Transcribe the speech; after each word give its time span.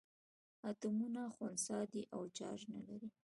اتومونه 0.69 1.21
خنثي 1.35 1.79
دي 1.91 2.03
او 2.15 2.21
چارج 2.37 2.61
نه 2.73 2.79
لري. 2.87 3.09